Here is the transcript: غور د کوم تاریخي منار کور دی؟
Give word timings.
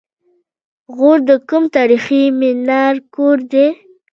غور 0.95 1.17
د 1.29 1.31
کوم 1.49 1.63
تاریخي 1.75 2.21
منار 2.39 2.95
کور 3.15 3.37
دی؟ 3.51 3.67